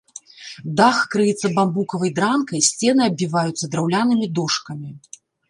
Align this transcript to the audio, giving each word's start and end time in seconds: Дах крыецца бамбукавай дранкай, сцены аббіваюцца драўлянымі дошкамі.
Дах 0.79 0.97
крыецца 1.15 1.51
бамбукавай 1.57 2.11
дранкай, 2.21 2.65
сцены 2.69 3.01
аббіваюцца 3.09 3.71
драўлянымі 3.77 4.25
дошкамі. 4.41 4.89